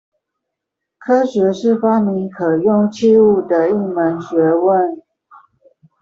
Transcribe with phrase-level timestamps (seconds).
[0.97, 5.03] 科學是發明可用器物的一門學問